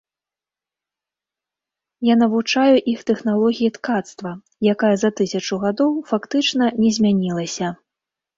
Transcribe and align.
Я 2.09 2.15
навучаю 2.23 2.75
іх 2.93 2.99
тэхналогіі 3.09 3.69
ткацтва, 3.77 4.31
якая 4.73 4.91
за 5.03 5.09
тысячу 5.21 5.61
гадоў 5.67 5.91
фактычна 6.15 6.73
не 6.81 6.89
змянілася. 6.99 7.67